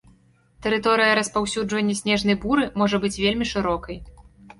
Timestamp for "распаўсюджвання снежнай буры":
1.19-2.65